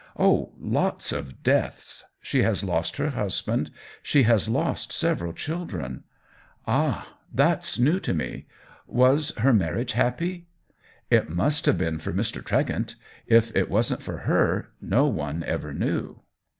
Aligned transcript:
"Oh, 0.17 0.53
lots 0.59 1.11
of 1.11 1.43
deaths. 1.43 2.05
She 2.23 2.41
has 2.41 2.63
lost 2.63 2.97
her 2.97 3.11
husband; 3.11 3.69
she 4.01 4.23
has 4.23 4.49
lost 4.49 4.91
several 4.91 5.31
chil 5.31 5.63
dren." 5.65 6.05
"Ah, 6.65 7.19
that's 7.31 7.77
new 7.77 7.99
to 7.99 8.11
me. 8.11 8.47
Was 8.87 9.29
her 9.37 9.53
mar 9.53 9.73
riage 9.75 9.91
happy 9.91 10.47
?""It 11.11 11.29
must 11.29 11.67
have 11.67 11.77
been 11.77 11.99
for 11.99 12.11
Mr. 12.13 12.43
Tregent. 12.43 12.95
If 13.27 13.55
it 13.55 13.69
wasn't 13.69 14.01
for 14.01 14.17
her, 14.25 14.71
no 14.81 15.05
one 15.05 15.43
ever 15.43 15.71
knew." 15.71 16.23